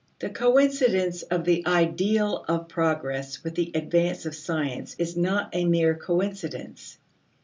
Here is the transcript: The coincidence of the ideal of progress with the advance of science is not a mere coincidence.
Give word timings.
The 0.17 0.31
coincidence 0.31 1.21
of 1.21 1.43
the 1.45 1.63
ideal 1.67 2.43
of 2.47 2.67
progress 2.69 3.43
with 3.43 3.53
the 3.53 3.71
advance 3.75 4.25
of 4.25 4.33
science 4.33 4.95
is 4.97 5.15
not 5.15 5.51
a 5.53 5.63
mere 5.65 5.93
coincidence. 5.93 6.97